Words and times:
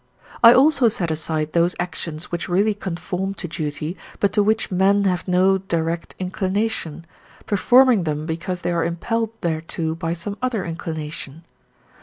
I 0.43 0.51
also 0.53 0.87
set 0.89 1.11
aside 1.11 1.53
those 1.53 1.75
actions 1.79 2.31
which 2.31 2.49
really 2.49 2.73
conform 2.73 3.35
to 3.35 3.47
duty, 3.47 3.95
but 4.19 4.33
to 4.33 4.41
which 4.41 4.71
men 4.71 5.03
have 5.03 5.27
no 5.27 5.59
direct 5.59 6.15
inclination, 6.17 7.05
performing 7.45 8.03
them 8.05 8.25
because 8.25 8.61
they 8.63 8.71
are 8.71 8.83
impelled 8.83 9.29
thereto 9.41 9.93
by 9.93 10.13
some 10.13 10.39
other 10.41 10.65
inclination. 10.65 11.43